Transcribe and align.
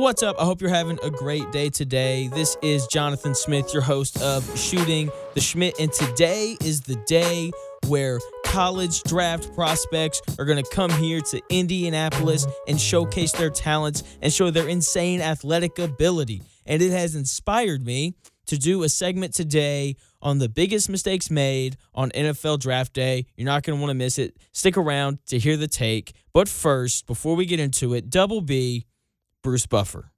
What's 0.00 0.22
up? 0.22 0.36
I 0.40 0.46
hope 0.46 0.62
you're 0.62 0.70
having 0.70 0.98
a 1.02 1.10
great 1.10 1.52
day 1.52 1.68
today. 1.68 2.28
This 2.28 2.56
is 2.62 2.86
Jonathan 2.86 3.34
Smith, 3.34 3.74
your 3.74 3.82
host 3.82 4.22
of 4.22 4.58
Shooting 4.58 5.10
the 5.34 5.42
Schmidt, 5.42 5.78
and 5.78 5.92
today 5.92 6.56
is 6.64 6.80
the 6.80 6.96
day 7.06 7.52
where 7.86 8.18
college 8.46 9.02
draft 9.02 9.54
prospects 9.54 10.22
are 10.38 10.46
going 10.46 10.56
to 10.56 10.70
come 10.70 10.90
here 10.92 11.20
to 11.20 11.42
Indianapolis 11.50 12.46
and 12.66 12.80
showcase 12.80 13.32
their 13.32 13.50
talents 13.50 14.02
and 14.22 14.32
show 14.32 14.50
their 14.50 14.68
insane 14.68 15.20
athletic 15.20 15.78
ability. 15.78 16.40
And 16.64 16.80
it 16.80 16.92
has 16.92 17.14
inspired 17.14 17.84
me 17.84 18.14
to 18.46 18.56
do 18.56 18.82
a 18.84 18.88
segment 18.88 19.34
today 19.34 19.96
on 20.22 20.38
the 20.38 20.48
biggest 20.48 20.88
mistakes 20.88 21.30
made 21.30 21.76
on 21.94 22.10
NFL 22.12 22.60
draft 22.60 22.94
day. 22.94 23.26
You're 23.36 23.44
not 23.44 23.64
going 23.64 23.78
to 23.78 23.80
want 23.82 23.90
to 23.90 23.94
miss 23.94 24.18
it. 24.18 24.38
Stick 24.52 24.78
around 24.78 25.18
to 25.26 25.38
hear 25.38 25.58
the 25.58 25.68
take. 25.68 26.14
But 26.32 26.48
first, 26.48 27.06
before 27.06 27.36
we 27.36 27.44
get 27.44 27.60
into 27.60 27.92
it, 27.92 28.08
Double 28.08 28.40
B 28.40 28.86
Bruce 29.42 29.66
Buffer. 29.66 30.10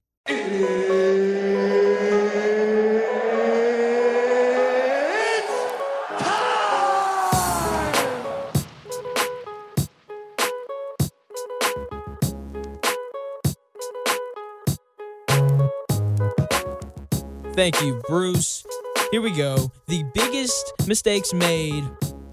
Thank 17.55 17.83
you, 17.83 18.03
Bruce. 18.09 18.65
Here 19.11 19.21
we 19.21 19.31
go. 19.31 19.71
The 19.87 20.05
biggest 20.15 20.73
mistakes 20.89 21.33
made 21.33 21.85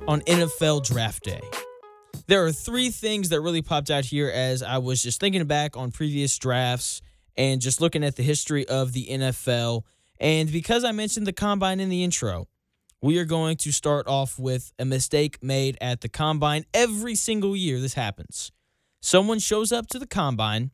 on 0.08 0.22
NFL 0.22 0.86
draft 0.86 1.24
day. 1.24 1.42
There 2.28 2.46
are 2.46 2.52
three 2.52 2.90
things 2.90 3.30
that 3.30 3.42
really 3.42 3.62
popped 3.62 3.90
out 3.90 4.06
here 4.06 4.30
as 4.30 4.62
I 4.62 4.78
was 4.78 5.02
just 5.02 5.20
thinking 5.20 5.44
back 5.46 5.76
on 5.76 5.92
previous 5.92 6.38
drafts 6.38 7.02
and 7.36 7.62
just 7.62 7.82
looking 7.82 8.04
at 8.04 8.16
the 8.16 8.24
history 8.24 8.68
of 8.68 8.94
the 8.94 9.08
NFL. 9.08 9.84
And 10.20 10.52
because 10.52 10.84
I 10.84 10.92
mentioned 10.92 11.26
the 11.26 11.34
combine 11.34 11.80
in 11.80 11.90
the 11.90 12.04
intro, 12.04 12.48
we 13.02 13.18
are 13.18 13.26
going 13.26 13.56
to 13.58 13.72
start 13.72 14.08
off 14.08 14.38
with 14.38 14.74
a 14.78 14.86
mistake 14.86 15.42
made 15.42 15.78
at 15.80 16.02
the 16.02 16.10
combine. 16.10 16.66
Every 16.74 17.16
single 17.16 17.56
year, 17.56 17.80
this 17.80 17.94
happens. 17.94 18.52
Someone 19.02 19.40
shows 19.40 19.72
up 19.72 19.88
to 19.88 20.00
the 20.00 20.08
combine 20.08 20.72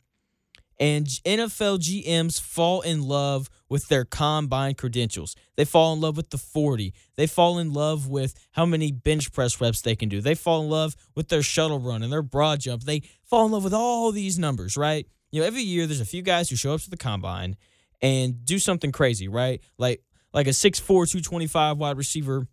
and 0.79 1.07
NFL 1.07 1.79
GMs 1.79 2.39
fall 2.39 2.81
in 2.81 3.01
love 3.01 3.49
with 3.69 3.87
their 3.87 4.05
combine 4.05 4.75
credentials. 4.75 5.35
They 5.55 5.65
fall 5.65 5.93
in 5.93 6.01
love 6.01 6.17
with 6.17 6.29
the 6.29 6.37
40. 6.37 6.93
They 7.15 7.27
fall 7.27 7.59
in 7.59 7.73
love 7.73 8.07
with 8.07 8.33
how 8.51 8.65
many 8.65 8.91
bench 8.91 9.31
press 9.31 9.59
reps 9.61 9.81
they 9.81 9.95
can 9.95 10.09
do. 10.09 10.21
They 10.21 10.35
fall 10.35 10.63
in 10.63 10.69
love 10.69 10.95
with 11.15 11.29
their 11.29 11.43
shuttle 11.43 11.79
run 11.79 12.03
and 12.03 12.11
their 12.11 12.21
broad 12.21 12.59
jump. 12.59 12.83
They 12.83 13.03
fall 13.23 13.45
in 13.45 13.51
love 13.51 13.63
with 13.63 13.73
all 13.73 14.11
these 14.11 14.37
numbers, 14.37 14.75
right? 14.75 15.07
You 15.31 15.41
know, 15.41 15.47
every 15.47 15.61
year 15.61 15.87
there's 15.87 16.01
a 16.01 16.05
few 16.05 16.21
guys 16.21 16.49
who 16.49 16.55
show 16.55 16.73
up 16.73 16.81
to 16.81 16.89
the 16.89 16.97
combine 16.97 17.55
and 18.01 18.45
do 18.45 18.59
something 18.59 18.91
crazy, 18.91 19.27
right? 19.27 19.61
Like 19.77 20.01
like 20.33 20.47
a 20.47 20.51
6'4, 20.51 20.85
225 20.85 21.77
wide 21.77 21.97
receiver 21.97 22.45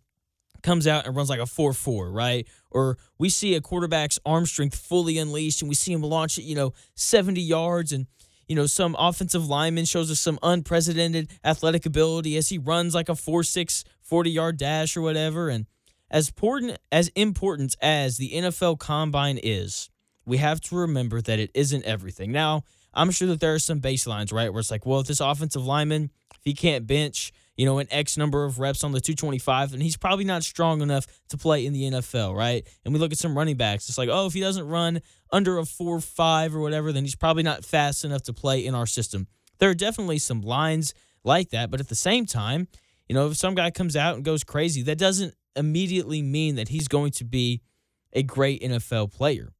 comes 0.63 0.87
out 0.87 1.05
and 1.05 1.15
runs 1.15 1.29
like 1.29 1.39
a 1.39 1.45
4 1.45 1.73
4, 1.73 2.11
right? 2.11 2.47
Or 2.71 2.97
we 3.19 3.29
see 3.29 3.53
a 3.55 3.61
quarterback's 3.61 4.17
arm 4.25 4.45
strength 4.45 4.75
fully 4.75 5.17
unleashed 5.17 5.61
and 5.61 5.69
we 5.69 5.75
see 5.75 5.93
him 5.93 6.01
launch 6.01 6.37
it, 6.37 6.43
you 6.43 6.55
know, 6.55 6.73
70 6.95 7.41
yards 7.41 7.91
and 7.91 8.07
you 8.47 8.57
know, 8.57 8.65
some 8.65 8.95
offensive 8.99 9.47
lineman 9.47 9.85
shows 9.85 10.11
us 10.11 10.19
some 10.19 10.37
unprecedented 10.43 11.31
athletic 11.45 11.85
ability 11.85 12.35
as 12.35 12.49
he 12.49 12.57
runs 12.57 12.93
like 12.93 13.07
a 13.07 13.13
4-6 13.13 13.83
40-yard 14.09 14.57
dash 14.57 14.97
or 14.97 15.01
whatever 15.01 15.47
and 15.47 15.65
as 16.11 16.29
important 16.29 16.77
as 16.91 17.07
important 17.15 17.75
as 17.81 18.17
the 18.17 18.31
NFL 18.31 18.77
combine 18.77 19.39
is, 19.41 19.89
we 20.25 20.37
have 20.37 20.61
to 20.61 20.75
remember 20.75 21.21
that 21.21 21.39
it 21.39 21.49
isn't 21.55 21.83
everything. 21.85 22.31
Now, 22.31 22.63
I'm 22.93 23.09
sure 23.09 23.27
that 23.29 23.39
there 23.39 23.55
are 23.55 23.59
some 23.59 23.81
baselines, 23.81 24.31
right? 24.31 24.53
Where 24.53 24.59
it's 24.59 24.69
like, 24.69 24.85
well, 24.85 24.99
if 24.99 25.07
this 25.07 25.19
offensive 25.19 25.65
lineman, 25.65 26.11
if 26.35 26.41
he 26.43 26.53
can't 26.53 26.85
bench, 26.85 27.33
you 27.55 27.65
know, 27.65 27.77
an 27.79 27.87
X 27.91 28.17
number 28.17 28.45
of 28.45 28.59
reps 28.59 28.83
on 28.83 28.91
the 28.91 28.99
225, 28.99 29.73
and 29.73 29.83
he's 29.83 29.97
probably 29.97 30.25
not 30.25 30.43
strong 30.43 30.81
enough 30.81 31.05
to 31.29 31.37
play 31.37 31.65
in 31.65 31.73
the 31.73 31.83
NFL, 31.83 32.35
right? 32.35 32.67
And 32.83 32.93
we 32.93 32.99
look 32.99 33.11
at 33.11 33.17
some 33.17 33.37
running 33.37 33.57
backs. 33.57 33.87
It's 33.89 33.97
like, 33.97 34.09
oh, 34.11 34.25
if 34.25 34.33
he 34.33 34.39
doesn't 34.39 34.67
run 34.67 35.01
under 35.31 35.57
a 35.57 35.65
4 35.65 35.99
5 35.99 36.55
or 36.55 36.59
whatever, 36.59 36.91
then 36.91 37.03
he's 37.03 37.15
probably 37.15 37.43
not 37.43 37.63
fast 37.63 38.03
enough 38.03 38.23
to 38.23 38.33
play 38.33 38.65
in 38.65 38.73
our 38.73 38.87
system. 38.87 39.27
There 39.59 39.69
are 39.69 39.75
definitely 39.75 40.17
some 40.17 40.41
lines 40.41 40.93
like 41.23 41.49
that. 41.49 41.69
But 41.71 41.79
at 41.79 41.89
the 41.89 41.95
same 41.95 42.25
time, 42.25 42.67
you 43.07 43.15
know, 43.15 43.27
if 43.27 43.37
some 43.37 43.55
guy 43.55 43.71
comes 43.71 43.95
out 43.95 44.15
and 44.15 44.25
goes 44.25 44.43
crazy, 44.43 44.81
that 44.83 44.97
doesn't 44.97 45.35
immediately 45.55 46.21
mean 46.21 46.55
that 46.55 46.69
he's 46.69 46.87
going 46.87 47.11
to 47.11 47.23
be 47.23 47.61
a 48.13 48.23
great 48.23 48.61
NFL 48.61 49.13
player, 49.13 49.53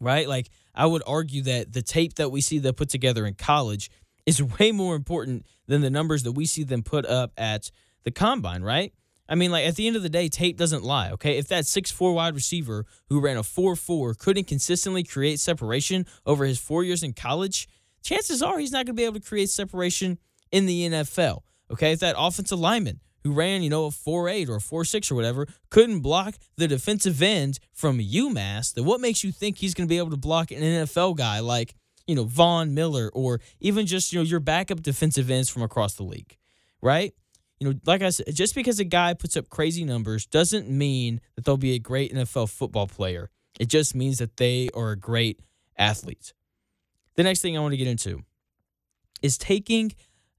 right? 0.00 0.28
Like, 0.28 0.50
I 0.74 0.86
would 0.86 1.02
argue 1.06 1.42
that 1.42 1.72
the 1.72 1.82
tape 1.82 2.14
that 2.14 2.30
we 2.30 2.40
see 2.40 2.58
that 2.60 2.76
put 2.76 2.88
together 2.88 3.26
in 3.26 3.34
college 3.34 3.90
is 4.26 4.42
way 4.42 4.72
more 4.72 4.94
important 4.94 5.46
than 5.66 5.80
the 5.80 5.90
numbers 5.90 6.22
that 6.22 6.32
we 6.32 6.46
see 6.46 6.64
them 6.64 6.82
put 6.82 7.06
up 7.06 7.32
at 7.36 7.70
the 8.04 8.10
combine, 8.10 8.62
right? 8.62 8.92
I 9.28 9.34
mean, 9.34 9.50
like 9.50 9.66
at 9.66 9.76
the 9.76 9.86
end 9.86 9.96
of 9.96 10.02
the 10.02 10.08
day, 10.08 10.28
tape 10.28 10.58
doesn't 10.58 10.82
lie, 10.82 11.10
okay? 11.12 11.38
If 11.38 11.48
that 11.48 11.66
six-four 11.66 12.12
wide 12.12 12.34
receiver 12.34 12.84
who 13.08 13.20
ran 13.20 13.36
a 13.36 13.42
4 13.42 13.76
4 13.76 14.14
couldn't 14.14 14.44
consistently 14.44 15.04
create 15.04 15.40
separation 15.40 16.06
over 16.26 16.44
his 16.44 16.58
four 16.58 16.84
years 16.84 17.02
in 17.02 17.12
college, 17.12 17.68
chances 18.02 18.42
are 18.42 18.58
he's 18.58 18.72
not 18.72 18.86
going 18.86 18.94
to 18.96 19.00
be 19.00 19.04
able 19.04 19.20
to 19.20 19.26
create 19.26 19.48
separation 19.48 20.18
in 20.50 20.66
the 20.66 20.88
NFL, 20.88 21.40
okay? 21.70 21.92
If 21.92 22.00
that 22.00 22.16
offensive 22.18 22.58
lineman 22.58 23.00
who 23.24 23.32
ran, 23.32 23.62
you 23.62 23.70
know, 23.70 23.86
a 23.86 23.90
4'8 23.90 24.48
or 24.48 24.56
a 24.56 24.58
4'6 24.58 25.10
or 25.10 25.14
whatever, 25.14 25.46
couldn't 25.70 26.00
block 26.00 26.34
the 26.56 26.68
defensive 26.68 27.22
end 27.22 27.58
from 27.72 27.98
UMass, 27.98 28.74
then 28.74 28.84
what 28.84 29.00
makes 29.00 29.24
you 29.24 29.32
think 29.32 29.58
he's 29.58 29.74
going 29.74 29.86
to 29.86 29.92
be 29.92 29.98
able 29.98 30.10
to 30.10 30.16
block 30.16 30.50
an 30.50 30.58
NFL 30.58 31.16
guy 31.16 31.40
like 31.40 31.74
you 32.12 32.16
know, 32.16 32.24
Von 32.24 32.74
Miller 32.74 33.10
or 33.14 33.40
even 33.58 33.86
just, 33.86 34.12
you 34.12 34.18
know, 34.18 34.22
your 34.22 34.38
backup 34.38 34.82
defensive 34.82 35.30
ends 35.30 35.48
from 35.48 35.62
across 35.62 35.94
the 35.94 36.02
league, 36.02 36.36
right? 36.82 37.14
You 37.58 37.70
know, 37.70 37.78
like 37.86 38.02
I 38.02 38.10
said, 38.10 38.26
just 38.34 38.54
because 38.54 38.78
a 38.80 38.84
guy 38.84 39.14
puts 39.14 39.34
up 39.34 39.48
crazy 39.48 39.82
numbers 39.82 40.26
doesn't 40.26 40.68
mean 40.68 41.22
that 41.36 41.46
they'll 41.46 41.56
be 41.56 41.72
a 41.72 41.78
great 41.78 42.12
NFL 42.12 42.50
football 42.50 42.86
player. 42.86 43.30
It 43.58 43.68
just 43.68 43.94
means 43.94 44.18
that 44.18 44.36
they 44.36 44.68
are 44.74 44.90
a 44.90 44.96
great 44.96 45.40
athlete. 45.78 46.34
The 47.16 47.22
next 47.22 47.40
thing 47.40 47.56
I 47.56 47.60
want 47.60 47.72
to 47.72 47.78
get 47.78 47.86
into 47.86 48.20
is 49.22 49.38
taking 49.38 49.92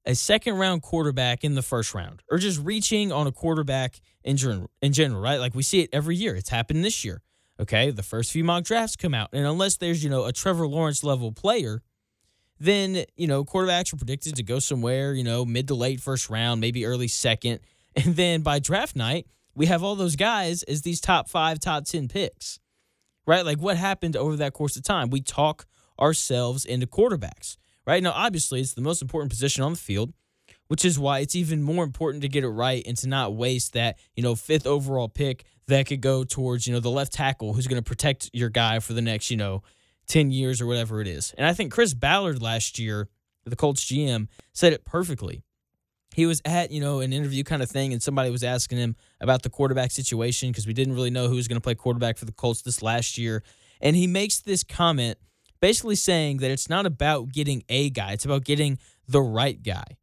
a 0.05 0.13
second 0.13 0.55
round 0.55 0.83
quarterback 0.83 1.43
in 1.43 1.55
the 1.55 1.63
first 1.63 1.95
round 1.95 2.21
or 2.29 2.37
just 2.37 2.59
reaching 2.61 3.11
on 3.11 3.25
a 3.25 3.31
quarterback 3.31 3.99
in 4.23 4.37
general, 4.37 4.69
in 4.81 4.93
general, 4.93 5.21
right? 5.21 5.39
Like 5.39 5.55
we 5.55 5.63
see 5.63 5.81
it 5.81 5.89
every 5.91 6.15
year. 6.15 6.35
It's 6.35 6.49
happened 6.49 6.85
this 6.85 7.03
year. 7.03 7.21
Okay, 7.59 7.91
the 7.91 8.03
first 8.03 8.31
few 8.31 8.43
mock 8.43 8.63
drafts 8.63 8.95
come 8.95 9.13
out, 9.13 9.29
and 9.31 9.45
unless 9.45 9.77
there's 9.77 10.03
you 10.03 10.09
know 10.09 10.25
a 10.25 10.33
Trevor 10.33 10.67
Lawrence 10.67 11.03
level 11.03 11.31
player, 11.31 11.81
then 12.59 13.03
you 13.15 13.27
know 13.27 13.45
quarterbacks 13.45 13.93
are 13.93 13.97
predicted 13.97 14.35
to 14.35 14.43
go 14.43 14.59
somewhere 14.59 15.13
you 15.13 15.23
know 15.23 15.45
mid 15.45 15.67
to 15.67 15.75
late 15.75 16.01
first 16.01 16.29
round, 16.29 16.61
maybe 16.61 16.85
early 16.85 17.07
second, 17.07 17.59
and 17.95 18.15
then 18.15 18.41
by 18.41 18.59
draft 18.59 18.95
night 18.95 19.27
we 19.55 19.67
have 19.67 19.83
all 19.83 19.95
those 19.95 20.15
guys 20.15 20.63
as 20.63 20.81
these 20.81 20.99
top 20.99 21.29
five, 21.29 21.59
top 21.59 21.85
ten 21.85 22.07
picks, 22.07 22.59
right? 23.25 23.45
Like 23.45 23.59
what 23.59 23.77
happened 23.77 24.15
over 24.17 24.35
that 24.37 24.53
course 24.53 24.75
of 24.75 24.83
time? 24.83 25.09
We 25.09 25.21
talk 25.21 25.65
ourselves 25.99 26.65
into 26.65 26.87
quarterbacks, 26.87 27.57
right? 27.85 28.01
Now, 28.01 28.11
obviously, 28.11 28.61
it's 28.61 28.73
the 28.73 28.81
most 28.81 29.01
important 29.01 29.31
position 29.31 29.63
on 29.63 29.73
the 29.73 29.79
field, 29.79 30.13
which 30.67 30.83
is 30.83 30.97
why 30.97 31.19
it's 31.19 31.35
even 31.35 31.61
more 31.61 31.83
important 31.83 32.23
to 32.23 32.29
get 32.29 32.43
it 32.43 32.49
right 32.49 32.83
and 32.87 32.97
to 32.97 33.07
not 33.07 33.35
waste 33.35 33.73
that 33.73 33.99
you 34.15 34.23
know 34.23 34.35
fifth 34.35 34.65
overall 34.65 35.09
pick 35.09 35.45
that 35.67 35.87
could 35.87 36.01
go 36.01 36.23
towards, 36.23 36.67
you 36.67 36.73
know, 36.73 36.79
the 36.79 36.89
left 36.89 37.13
tackle 37.13 37.53
who's 37.53 37.67
going 37.67 37.81
to 37.81 37.87
protect 37.87 38.29
your 38.33 38.49
guy 38.49 38.79
for 38.79 38.93
the 38.93 39.01
next, 39.01 39.31
you 39.31 39.37
know, 39.37 39.63
10 40.07 40.31
years 40.31 40.61
or 40.61 40.65
whatever 40.65 41.01
it 41.01 41.07
is. 41.07 41.33
And 41.37 41.47
I 41.47 41.53
think 41.53 41.71
Chris 41.71 41.93
Ballard 41.93 42.41
last 42.41 42.77
year, 42.77 43.09
the 43.45 43.55
Colts 43.55 43.85
GM, 43.85 44.27
said 44.53 44.73
it 44.73 44.85
perfectly. 44.85 45.43
He 46.15 46.25
was 46.25 46.41
at, 46.45 46.71
you 46.71 46.79
know, 46.79 46.99
an 46.99 47.11
interview 47.11 47.43
kind 47.43 47.63
of 47.63 47.71
thing, 47.71 47.91
and 47.91 48.03
somebody 48.03 48.29
was 48.29 48.43
asking 48.43 48.77
him 48.77 48.95
about 49.19 49.41
the 49.41 49.49
quarterback 49.49 49.89
situation 49.89 50.49
because 50.49 50.67
we 50.67 50.73
didn't 50.73 50.93
really 50.93 51.09
know 51.09 51.27
who 51.27 51.35
was 51.35 51.47
going 51.47 51.57
to 51.57 51.61
play 51.61 51.75
quarterback 51.75 52.17
for 52.17 52.25
the 52.25 52.31
Colts 52.31 52.61
this 52.61 52.83
last 52.83 53.17
year. 53.17 53.43
And 53.81 53.95
he 53.95 54.05
makes 54.05 54.39
this 54.39 54.63
comment 54.63 55.17
basically 55.59 55.95
saying 55.95 56.37
that 56.37 56.51
it's 56.51 56.69
not 56.69 56.85
about 56.85 57.31
getting 57.31 57.63
a 57.69 57.89
guy, 57.89 58.11
it's 58.11 58.25
about 58.25 58.43
getting 58.43 58.77
the 59.07 59.21
right 59.21 59.61
guy 59.63 59.97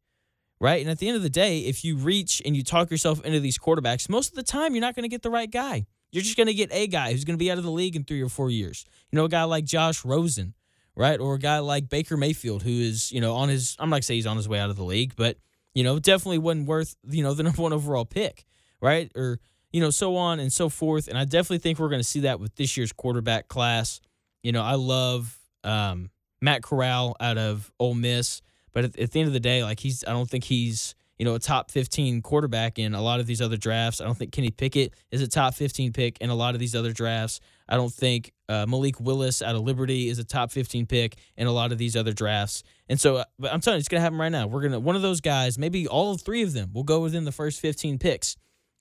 right? 0.61 0.79
And 0.79 0.91
at 0.91 0.99
the 0.99 1.07
end 1.07 1.17
of 1.17 1.23
the 1.23 1.29
day, 1.29 1.61
if 1.61 1.83
you 1.83 1.97
reach 1.97 2.39
and 2.45 2.55
you 2.55 2.63
talk 2.63 2.91
yourself 2.91 3.25
into 3.25 3.39
these 3.39 3.57
quarterbacks, 3.57 4.07
most 4.07 4.29
of 4.29 4.35
the 4.35 4.43
time 4.43 4.75
you're 4.75 4.81
not 4.81 4.95
going 4.95 5.03
to 5.03 5.09
get 5.09 5.23
the 5.23 5.31
right 5.31 5.49
guy. 5.49 5.87
You're 6.11 6.23
just 6.23 6.37
going 6.37 6.47
to 6.47 6.53
get 6.53 6.69
a 6.71 6.85
guy 6.87 7.11
who's 7.11 7.25
going 7.25 7.37
to 7.37 7.43
be 7.43 7.49
out 7.49 7.57
of 7.57 7.63
the 7.63 7.71
league 7.71 7.95
in 7.95 8.03
three 8.03 8.21
or 8.21 8.29
four 8.29 8.51
years. 8.51 8.85
You 9.11 9.17
know, 9.17 9.25
a 9.25 9.29
guy 9.29 9.43
like 9.43 9.65
Josh 9.65 10.05
Rosen, 10.05 10.53
right? 10.95 11.19
Or 11.19 11.33
a 11.33 11.39
guy 11.39 11.59
like 11.59 11.89
Baker 11.89 12.15
Mayfield, 12.15 12.61
who 12.61 12.69
is, 12.69 13.11
you 13.11 13.21
know, 13.21 13.33
on 13.33 13.49
his, 13.49 13.75
I'm 13.79 13.89
not 13.89 13.95
going 13.95 14.01
to 14.01 14.05
say 14.05 14.15
he's 14.15 14.27
on 14.27 14.37
his 14.37 14.47
way 14.47 14.59
out 14.59 14.69
of 14.69 14.75
the 14.75 14.83
league, 14.83 15.13
but, 15.15 15.37
you 15.73 15.83
know, 15.83 15.97
definitely 15.97 16.37
wasn't 16.37 16.67
worth, 16.67 16.95
you 17.09 17.23
know, 17.23 17.33
the 17.33 17.43
number 17.43 17.61
one 17.61 17.73
overall 17.73 18.05
pick, 18.05 18.45
right? 18.81 19.11
Or, 19.15 19.39
you 19.71 19.81
know, 19.81 19.89
so 19.89 20.15
on 20.15 20.39
and 20.39 20.53
so 20.53 20.69
forth. 20.69 21.07
And 21.07 21.17
I 21.17 21.25
definitely 21.25 21.59
think 21.59 21.79
we're 21.79 21.89
going 21.89 22.01
to 22.01 22.07
see 22.07 22.19
that 22.19 22.39
with 22.39 22.55
this 22.55 22.77
year's 22.77 22.91
quarterback 22.91 23.47
class. 23.47 23.99
You 24.43 24.51
know, 24.51 24.61
I 24.61 24.75
love 24.75 25.39
um, 25.63 26.11
Matt 26.39 26.61
Corral 26.61 27.15
out 27.19 27.39
of 27.39 27.71
Ole 27.79 27.95
Miss. 27.95 28.43
But 28.73 28.85
at, 28.85 28.99
at, 28.99 29.11
the 29.11 29.19
end 29.19 29.27
of 29.27 29.33
the 29.33 29.39
day, 29.39 29.63
like 29.63 29.79
he's, 29.79 30.03
I 30.05 30.11
don't 30.11 30.29
think 30.29 30.45
he's, 30.45 30.95
you 31.17 31.25
know, 31.25 31.35
a 31.35 31.39
top 31.39 31.69
15 31.69 32.21
quarterback 32.21 32.79
in 32.79 32.93
a 32.93 33.01
lot 33.01 33.19
of 33.19 33.27
these 33.27 33.41
other 33.41 33.57
drafts. 33.57 34.01
I 34.01 34.05
don't 34.05 34.17
think 34.17 34.31
Kenny 34.31 34.49
Pickett 34.49 34.93
is 35.11 35.21
a 35.21 35.27
top 35.27 35.53
15 35.53 35.93
pick 35.93 36.17
in 36.19 36.29
a 36.29 36.35
lot 36.35 36.55
of 36.55 36.59
these 36.59 36.75
other 36.75 36.91
drafts. 36.91 37.39
I 37.69 37.75
don't 37.75 37.93
think 37.93 38.33
uh, 38.49 38.65
Malik 38.67 38.99
Willis 38.99 39.41
out 39.41 39.55
of 39.55 39.61
Liberty 39.61 40.09
is 40.09 40.19
a 40.19 40.23
top 40.23 40.51
15 40.51 40.85
pick 40.87 41.17
in 41.37 41.47
a 41.47 41.51
lot 41.51 41.71
of 41.71 41.77
these 41.77 41.95
other 41.95 42.13
drafts. 42.13 42.63
And 42.89 42.99
so, 42.99 43.17
uh, 43.17 43.23
but 43.37 43.53
I'm 43.53 43.61
telling 43.61 43.77
you, 43.77 43.79
it's 43.81 43.87
going 43.87 43.99
to 43.99 44.03
happen 44.03 44.17
right 44.17 44.31
now. 44.31 44.47
We're 44.47 44.61
going 44.61 44.73
to, 44.73 44.79
one 44.79 44.95
of 44.95 45.01
those 45.01 45.21
guys, 45.21 45.57
maybe 45.57 45.87
all 45.87 46.17
three 46.17 46.41
of 46.41 46.53
them 46.53 46.71
will 46.73 46.83
go 46.83 47.01
within 47.01 47.25
the 47.25 47.31
first 47.31 47.59
15 47.59 47.99
picks 47.99 48.35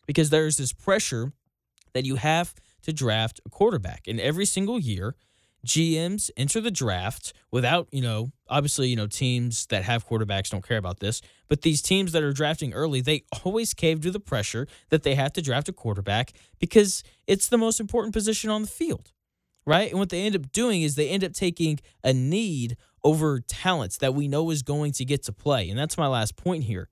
because 0.06 0.31
there's 0.31 0.56
this 0.56 0.72
pressure 0.72 1.32
that 1.93 2.04
you 2.04 2.16
have 2.16 2.54
to 2.82 2.93
draft 2.93 3.40
a 3.44 3.50
quarterback. 3.50 4.06
And 4.06 4.20
every 4.20 4.44
single 4.44 4.78
year, 4.78 5.14
GMs 5.66 6.30
enter 6.36 6.60
the 6.60 6.70
draft 6.70 7.32
without, 7.50 7.88
you 7.92 8.00
know, 8.00 8.32
obviously, 8.48 8.88
you 8.88 8.96
know, 8.96 9.06
teams 9.06 9.66
that 9.66 9.84
have 9.84 10.08
quarterbacks 10.08 10.50
don't 10.50 10.66
care 10.66 10.78
about 10.78 11.00
this, 11.00 11.20
but 11.48 11.62
these 11.62 11.82
teams 11.82 12.12
that 12.12 12.22
are 12.22 12.32
drafting 12.32 12.72
early, 12.72 13.00
they 13.00 13.24
always 13.44 13.74
cave 13.74 14.00
to 14.02 14.10
the 14.10 14.20
pressure 14.20 14.66
that 14.88 15.02
they 15.02 15.14
have 15.14 15.32
to 15.34 15.42
draft 15.42 15.68
a 15.68 15.72
quarterback 15.72 16.32
because 16.58 17.02
it's 17.26 17.48
the 17.48 17.58
most 17.58 17.80
important 17.80 18.14
position 18.14 18.50
on 18.50 18.62
the 18.62 18.68
field, 18.68 19.12
right? 19.66 19.90
And 19.90 19.98
what 19.98 20.08
they 20.08 20.22
end 20.22 20.36
up 20.36 20.50
doing 20.52 20.82
is 20.82 20.94
they 20.94 21.08
end 21.08 21.24
up 21.24 21.32
taking 21.32 21.78
a 22.02 22.12
need 22.12 22.76
over 23.04 23.40
talents 23.40 23.98
that 23.98 24.14
we 24.14 24.28
know 24.28 24.50
is 24.50 24.62
going 24.62 24.92
to 24.92 25.04
get 25.04 25.22
to 25.24 25.32
play. 25.32 25.68
And 25.68 25.78
that's 25.78 25.98
my 25.98 26.06
last 26.06 26.36
point 26.36 26.64
here. 26.64 26.88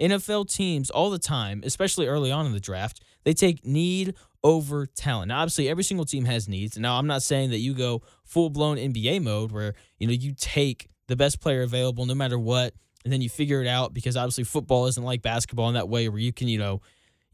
NFL 0.00 0.52
teams 0.52 0.90
all 0.90 1.10
the 1.10 1.18
time, 1.18 1.62
especially 1.64 2.06
early 2.06 2.30
on 2.30 2.46
in 2.46 2.52
the 2.52 2.60
draft, 2.60 3.02
they 3.24 3.32
take 3.32 3.64
need 3.64 4.14
over 4.44 4.86
talent. 4.86 5.28
Now, 5.28 5.40
obviously, 5.40 5.68
every 5.68 5.84
single 5.84 6.06
team 6.06 6.24
has 6.24 6.48
needs. 6.48 6.78
Now, 6.78 6.98
I'm 6.98 7.06
not 7.06 7.22
saying 7.22 7.50
that 7.50 7.58
you 7.58 7.74
go 7.74 8.02
full 8.24 8.50
blown 8.50 8.76
NBA 8.76 9.22
mode 9.22 9.52
where 9.52 9.74
you 9.98 10.06
know 10.06 10.12
you 10.12 10.34
take 10.36 10.88
the 11.08 11.16
best 11.16 11.40
player 11.40 11.62
available 11.62 12.06
no 12.06 12.14
matter 12.14 12.38
what, 12.38 12.74
and 13.04 13.12
then 13.12 13.20
you 13.20 13.28
figure 13.28 13.60
it 13.62 13.68
out 13.68 13.92
because 13.92 14.16
obviously 14.16 14.44
football 14.44 14.86
isn't 14.86 15.02
like 15.02 15.22
basketball 15.22 15.68
in 15.68 15.74
that 15.74 15.88
way 15.88 16.08
where 16.08 16.20
you 16.20 16.32
can 16.32 16.48
you 16.48 16.58
know. 16.58 16.80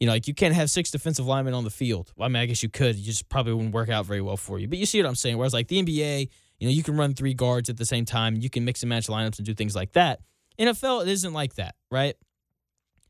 You 0.00 0.08
know, 0.08 0.12
like 0.12 0.26
you 0.26 0.34
can't 0.34 0.54
have 0.54 0.70
six 0.70 0.90
defensive 0.90 1.24
linemen 1.24 1.54
on 1.54 1.62
the 1.62 1.70
field. 1.70 2.12
Well, 2.16 2.26
I 2.26 2.28
mean, 2.28 2.42
I 2.42 2.46
guess 2.46 2.64
you 2.64 2.68
could. 2.68 2.96
You 2.96 3.04
just 3.04 3.28
probably 3.28 3.54
wouldn't 3.54 3.72
work 3.72 3.88
out 3.88 4.04
very 4.04 4.20
well 4.20 4.36
for 4.36 4.58
you. 4.58 4.66
But 4.66 4.78
you 4.78 4.86
see 4.86 5.00
what 5.00 5.08
I'm 5.08 5.14
saying? 5.14 5.38
Whereas 5.38 5.54
like 5.54 5.68
the 5.68 5.80
NBA, 5.80 6.28
you 6.58 6.66
know, 6.66 6.72
you 6.72 6.82
can 6.82 6.96
run 6.96 7.14
three 7.14 7.32
guards 7.32 7.70
at 7.70 7.76
the 7.76 7.84
same 7.84 8.04
time. 8.04 8.34
You 8.34 8.50
can 8.50 8.64
mix 8.64 8.82
and 8.82 8.90
match 8.90 9.06
lineups 9.06 9.38
and 9.38 9.46
do 9.46 9.54
things 9.54 9.76
like 9.76 9.92
that. 9.92 10.18
NFL, 10.58 11.02
it 11.02 11.08
isn't 11.08 11.32
like 11.32 11.54
that, 11.54 11.76
right? 11.92 12.16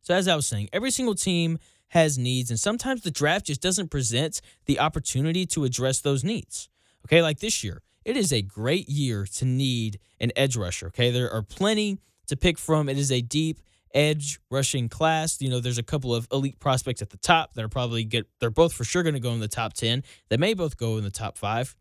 So 0.05 0.15
as 0.15 0.29
I 0.29 0.37
was 0.37 0.47
saying, 0.47 0.69
every 0.71 0.91
single 0.91 1.15
team 1.15 1.59
has 1.89 2.19
needs, 2.19 2.51
and 2.51 2.61
sometimes 2.61 3.01
the 3.03 3.11
draft 3.11 3.47
just 3.47 3.63
doesn't 3.63 3.91
present 3.91 4.43
the 4.67 4.79
opportunity 4.79 5.47
to 5.47 5.65
address 5.65 6.01
those 6.01 6.23
needs. 6.23 6.69
Okay, 7.07 7.23
like 7.23 7.41
this 7.41 7.65
year, 7.65 7.81
it 8.05 8.17
is 8.17 8.31
a 8.31 8.43
great 8.43 8.89
year 8.89 9.27
to 9.37 9.47
need 9.47 9.99
an 10.21 10.31
edge 10.37 10.57
rusher. 10.57 10.89
Okay, 10.89 11.11
there 11.11 11.33
are 11.33 11.43
plenty 11.43 11.99
to 12.27 12.37
pick 12.37 12.59
from. 12.59 12.91
It 12.91 12.99
is 12.99 13.11
a 13.11 13.23
deep 13.23 13.61
edge 13.95 14.41
rushing 14.51 14.91
class. 14.91 15.41
You 15.41 15.49
know, 15.49 15.61
there's 15.61 15.79
a 15.79 15.83
couple 15.83 16.15
of 16.15 16.29
elite 16.31 16.61
prospects 16.61 17.01
at 17.01 17.09
the 17.09 17.17
top 17.17 17.55
that 17.55 17.65
are 17.65 17.69
probably 17.69 18.05
get. 18.05 18.27
They're 18.41 18.51
both 18.51 18.75
for 18.75 18.85
sure 18.85 19.03
going 19.03 19.15
to 19.15 19.21
go 19.21 19.33
in 19.33 19.41
the 19.41 19.49
top 19.49 19.73
ten. 19.73 20.03
They 20.29 20.37
may 20.37 20.53
both 20.53 20.77
go 20.77 20.99
in 20.99 21.05
the 21.05 21.11
top 21.11 21.39
five. 21.39 21.75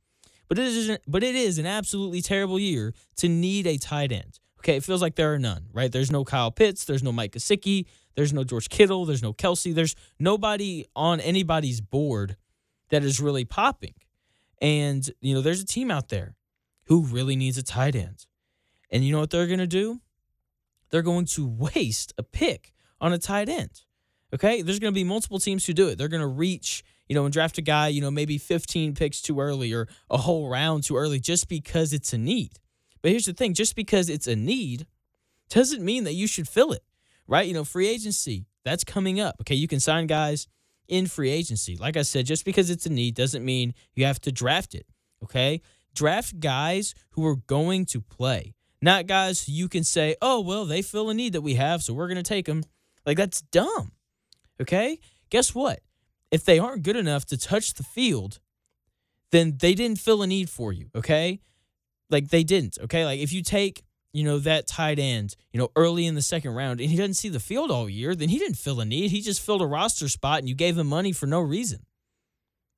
But 0.47 0.59
it 0.59 0.67
is 0.67 0.97
but 1.07 1.23
it 1.23 1.35
is 1.35 1.57
an 1.57 1.65
absolutely 1.65 2.21
terrible 2.21 2.59
year 2.59 2.93
to 3.17 3.27
need 3.27 3.67
a 3.67 3.77
tight 3.77 4.13
end. 4.13 4.39
Okay, 4.63 4.77
it 4.77 4.83
feels 4.83 5.01
like 5.01 5.15
there 5.15 5.33
are 5.33 5.39
none, 5.39 5.65
right? 5.73 5.91
There's 5.91 6.11
no 6.11 6.23
Kyle 6.23 6.51
Pitts, 6.51 6.85
there's 6.85 7.03
no 7.03 7.11
Mike 7.11 7.33
Gesicki, 7.33 7.85
there's 8.15 8.33
no 8.33 8.43
George 8.43 8.69
Kittle. 8.69 9.05
There's 9.05 9.23
no 9.23 9.33
Kelce, 9.33 9.73
There's 9.73 9.95
nobody 10.19 10.85
on 10.95 11.19
anybody's 11.19 11.81
board 11.81 12.37
that 12.89 13.03
is 13.03 13.19
really 13.19 13.45
popping. 13.45 13.95
And, 14.61 15.09
you 15.19 15.33
know, 15.33 15.41
there's 15.41 15.61
a 15.61 15.65
team 15.65 15.89
out 15.89 16.09
there 16.09 16.35
who 16.85 17.03
really 17.03 17.35
needs 17.35 17.57
a 17.57 17.63
tight 17.63 17.95
end. 17.95 18.25
And 18.91 19.03
you 19.03 19.11
know 19.11 19.19
what 19.19 19.31
they're 19.31 19.47
going 19.47 19.59
to 19.59 19.67
do? 19.67 20.01
They're 20.89 21.01
going 21.01 21.25
to 21.25 21.47
waste 21.47 22.13
a 22.17 22.23
pick 22.23 22.73
on 23.01 23.13
a 23.13 23.17
tight 23.17 23.49
end. 23.49 23.81
Okay? 24.33 24.61
There's 24.61 24.79
going 24.79 24.93
to 24.93 24.97
be 24.97 25.03
multiple 25.03 25.39
teams 25.39 25.65
who 25.65 25.73
do 25.73 25.87
it. 25.87 25.97
They're 25.97 26.07
going 26.07 26.21
to 26.21 26.27
reach, 26.27 26.83
you 27.07 27.15
know, 27.15 27.25
and 27.25 27.33
draft 27.33 27.57
a 27.57 27.61
guy, 27.61 27.87
you 27.87 28.01
know, 28.01 28.11
maybe 28.11 28.37
15 28.37 28.93
picks 28.93 29.21
too 29.21 29.39
early 29.39 29.73
or 29.73 29.87
a 30.09 30.17
whole 30.17 30.49
round 30.49 30.83
too 30.83 30.97
early 30.97 31.19
just 31.19 31.49
because 31.49 31.93
it's 31.93 32.13
a 32.13 32.17
need. 32.17 32.59
But 33.03 33.11
here's 33.11 33.25
the 33.25 33.33
thing 33.33 33.53
just 33.53 33.75
because 33.75 34.09
it's 34.09 34.25
a 34.25 34.35
need 34.35 34.87
doesn't 35.49 35.85
mean 35.85 36.05
that 36.05 36.13
you 36.13 36.25
should 36.25 36.47
fill 36.47 36.71
it 36.71 36.83
right? 37.27 37.47
You 37.47 37.53
know, 37.53 37.63
free 37.63 37.87
agency, 37.87 38.45
that's 38.63 38.83
coming 38.83 39.19
up. 39.19 39.35
Okay, 39.41 39.55
you 39.55 39.67
can 39.67 39.79
sign 39.79 40.07
guys 40.07 40.47
in 40.87 41.07
free 41.07 41.29
agency. 41.29 41.77
Like 41.77 41.97
I 41.97 42.01
said, 42.01 42.25
just 42.25 42.45
because 42.45 42.69
it's 42.69 42.85
a 42.85 42.89
need 42.89 43.15
doesn't 43.15 43.43
mean 43.43 43.73
you 43.95 44.05
have 44.05 44.19
to 44.21 44.31
draft 44.31 44.75
it. 44.75 44.85
Okay? 45.23 45.61
Draft 45.95 46.39
guys 46.39 46.93
who 47.11 47.25
are 47.25 47.35
going 47.35 47.85
to 47.87 48.01
play, 48.01 48.55
not 48.81 49.07
guys 49.07 49.47
you 49.47 49.69
can 49.69 49.83
say, 49.83 50.15
oh, 50.21 50.41
well, 50.41 50.65
they 50.65 50.81
fill 50.81 51.09
a 51.09 51.13
need 51.13 51.33
that 51.33 51.41
we 51.41 51.55
have, 51.55 51.83
so 51.83 51.93
we're 51.93 52.07
going 52.07 52.17
to 52.17 52.23
take 52.23 52.45
them. 52.45 52.63
Like, 53.05 53.17
that's 53.17 53.41
dumb. 53.41 53.91
Okay? 54.61 54.99
Guess 55.29 55.53
what? 55.53 55.81
If 56.31 56.45
they 56.45 56.57
aren't 56.57 56.83
good 56.83 56.95
enough 56.95 57.25
to 57.25 57.37
touch 57.37 57.75
the 57.75 57.83
field, 57.83 58.39
then 59.31 59.57
they 59.59 59.73
didn't 59.73 59.99
fill 59.99 60.21
a 60.21 60.27
need 60.27 60.49
for 60.49 60.73
you. 60.73 60.89
Okay? 60.95 61.41
Like, 62.09 62.29
they 62.29 62.43
didn't. 62.43 62.77
Okay? 62.83 63.05
Like, 63.05 63.19
if 63.19 63.33
you 63.33 63.41
take 63.41 63.83
you 64.13 64.23
know, 64.23 64.37
that 64.39 64.67
tight 64.67 64.99
end, 64.99 65.35
you 65.51 65.59
know, 65.59 65.69
early 65.75 66.05
in 66.05 66.13
the 66.13 66.21
second 66.21 66.51
round 66.51 66.79
and 66.79 66.89
he 66.89 66.95
doesn't 66.95 67.15
see 67.15 67.29
the 67.29 67.39
field 67.39 67.71
all 67.71 67.89
year, 67.89 68.15
then 68.15 68.29
he 68.29 68.37
didn't 68.37 68.57
fill 68.57 68.79
a 68.79 68.85
need. 68.85 69.09
He 69.09 69.21
just 69.21 69.41
filled 69.41 69.63
a 69.63 69.65
roster 69.65 70.07
spot 70.07 70.39
and 70.39 70.47
you 70.47 70.53
gave 70.55 70.77
him 70.77 70.87
money 70.87 71.11
for 71.11 71.25
no 71.25 71.41
reason. 71.41 71.85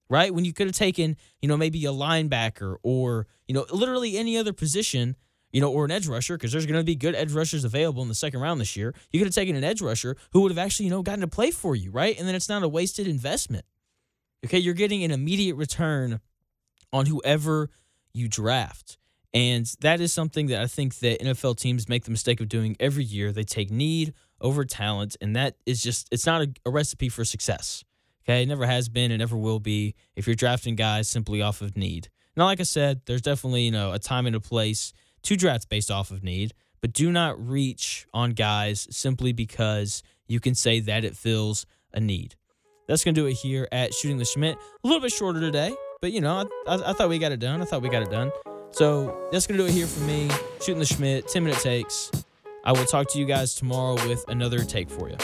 Right? 0.10 0.34
When 0.34 0.46
you 0.46 0.54
could 0.54 0.68
have 0.68 0.76
taken, 0.76 1.18
you 1.42 1.50
know, 1.50 1.58
maybe 1.58 1.84
a 1.86 1.92
linebacker 1.92 2.78
or, 2.84 3.28
you 3.48 3.54
know, 3.54 3.66
literally 3.70 4.18
any 4.18 4.38
other 4.38 4.54
position, 4.54 5.16
you 5.52 5.60
know, 5.60 5.72
or 5.72 5.84
an 5.84 5.92
edge 5.92 6.08
rusher, 6.08 6.38
because 6.38 6.52
there's 6.52 6.66
going 6.66 6.80
to 6.80 6.86
be 6.86 6.96
good 6.96 7.16
edge 7.16 7.34
rushers 7.34 7.66
available 7.66 8.02
in 8.02 8.08
the 8.08 8.16
second 8.16 8.40
round 8.40 8.62
this 8.62 8.78
year. 8.78 8.94
You 9.12 9.20
could 9.20 9.28
have 9.28 9.36
taken 9.36 9.56
an 9.56 9.64
edge 9.64 9.82
rusher 9.82 10.16
who 10.32 10.42
would 10.42 10.52
have 10.52 10.60
actually, 10.60 10.86
you 10.86 10.92
know, 10.92 11.02
gotten 11.02 11.22
to 11.22 11.28
play 11.28 11.52
for 11.52 11.76
you, 11.76 11.92
right? 11.92 12.18
And 12.18 12.28
then 12.28 12.36
it's 12.36 12.48
not 12.48 12.64
a 12.64 12.68
wasted 12.68 13.08
investment. 13.08 13.66
Okay. 14.46 14.60
You're 14.60 14.74
getting 14.74 15.04
an 15.04 15.12
immediate 15.12 15.56
return 15.56 16.22
on 16.94 17.08
whoever 17.08 17.72
you 18.14 18.30
draft. 18.30 18.98
And 19.36 19.70
that 19.82 20.00
is 20.00 20.14
something 20.14 20.48
that 20.48 20.62
I 20.62 20.68
think 20.68 21.00
that 21.00 21.20
NFL 21.20 21.58
teams 21.58 21.90
make 21.90 22.06
the 22.06 22.12
mistake 22.12 22.40
of 22.40 22.48
doing 22.48 22.78
every 22.80 23.04
year. 23.04 23.34
They 23.34 23.44
take 23.44 23.70
need 23.70 24.14
over 24.40 24.64
talent, 24.64 25.18
and 25.20 25.36
that 25.36 25.58
is 25.66 25.84
just 25.84 26.08
it's 26.10 26.26
not 26.26 26.42
a, 26.42 26.54
a 26.66 26.70
recipe 26.70 27.10
for 27.10 27.26
success. 27.26 27.84
Okay, 28.24 28.44
it 28.44 28.46
never 28.48 28.66
has 28.66 28.88
been 28.88 29.12
and 29.12 29.20
never 29.20 29.36
will 29.36 29.60
be 29.60 29.94
if 30.16 30.26
you're 30.26 30.38
drafting 30.38 30.76
guys 30.76 31.10
simply 31.10 31.42
off 31.42 31.62
of 31.62 31.76
need. 31.76 32.10
Now, 32.38 32.46
like 32.46 32.62
I 32.62 32.64
said, 32.64 33.02
there's 33.06 33.22
definitely, 33.22 33.64
you 33.64 33.72
know, 33.72 33.92
a 33.92 34.00
time 34.00 34.26
and 34.26 34.38
a 34.38 34.40
place 34.40 34.94
to 35.24 35.36
draft 35.36 35.68
based 35.68 35.92
off 35.92 36.12
of 36.12 36.24
need, 36.24 36.54
but 36.80 36.94
do 36.94 37.12
not 37.12 37.38
reach 37.46 38.08
on 38.14 38.32
guys 38.32 38.88
simply 38.90 39.34
because 39.34 40.02
you 40.28 40.40
can 40.40 40.56
say 40.56 40.80
that 40.80 41.04
it 41.04 41.16
fills 41.16 41.66
a 41.94 42.00
need. 42.00 42.36
That's 42.88 43.04
to 43.04 43.12
do 43.12 43.26
it 43.28 43.34
here 43.34 43.68
at 43.72 43.94
Shooting 43.94 44.18
the 44.18 44.26
Schmidt. 44.26 44.58
A 44.84 44.88
little 44.88 45.02
bit 45.02 45.12
shorter 45.12 45.40
today, 45.40 45.74
but, 46.02 46.12
you 46.12 46.22
know, 46.22 46.48
I, 46.68 46.76
I, 46.76 46.92
I 46.92 46.94
thought 46.94 47.10
we 47.10 47.20
got 47.20 47.32
it 47.32 47.40
done. 47.40 47.62
I 47.62 47.66
thought 47.66 47.82
we 47.82 47.90
got 47.90 48.04
it 48.04 48.12
done. 48.12 48.32
So 48.76 49.30
that's 49.32 49.48
going 49.48 49.58
to 49.58 49.64
do 49.64 49.70
it 49.70 49.74
here 49.74 49.88
for 49.88 50.02
me. 50.02 50.30
Shooting 50.60 50.80
the 50.80 50.86
Schmidt, 50.86 51.30
10 51.30 51.46
minute 51.46 51.60
takes. 51.62 52.12
I 52.66 52.74
will 52.74 52.84
talk 52.84 53.08
to 53.12 53.20
you 53.20 53.24
guys 53.24 53.56
tomorrow 53.56 53.94
with 54.06 54.26
another 54.28 54.66
take 54.66 54.90
for 54.90 55.08
you. 55.08 55.16